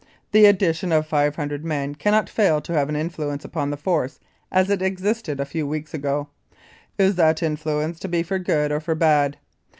The 0.31 0.47
addition 0.47 0.91
of 0.91 1.05
500 1.05 1.63
men 1.63 1.93
cannot 1.93 2.27
fail 2.27 2.59
to 2.61 2.73
have 2.73 2.89
an 2.89 2.95
influence 2.95 3.45
upon 3.45 3.69
the 3.69 3.77
Force 3.77 4.19
as 4.51 4.67
it 4.71 4.81
existed 4.81 5.39
a 5.39 5.45
few 5.45 5.67
weeks 5.67 5.93
ago. 5.93 6.27
Is 6.97 7.13
that 7.17 7.43
influence 7.43 7.99
to 7.99 8.07
be 8.07 8.23
for 8.23 8.39
good 8.39 8.71
or 8.71 8.79
for 8.79 8.95
bad 8.95 9.37